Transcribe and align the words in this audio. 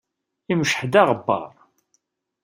Imceḥ-d 0.51 0.93
aɣebbar. 1.01 1.53